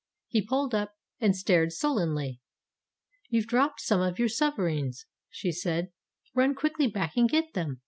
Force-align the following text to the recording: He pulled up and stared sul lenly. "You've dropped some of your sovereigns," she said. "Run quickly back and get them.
He 0.29 0.41
pulled 0.43 0.73
up 0.73 0.95
and 1.19 1.35
stared 1.35 1.73
sul 1.73 1.97
lenly. 1.99 2.39
"You've 3.29 3.45
dropped 3.45 3.81
some 3.81 4.01
of 4.01 4.17
your 4.17 4.29
sovereigns," 4.29 5.05
she 5.29 5.51
said. 5.51 5.91
"Run 6.33 6.55
quickly 6.55 6.87
back 6.87 7.13
and 7.15 7.29
get 7.29 7.53
them. 7.53 7.79